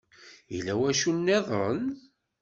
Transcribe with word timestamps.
Yella 0.53 0.73
wacu-nniden? 0.79 1.79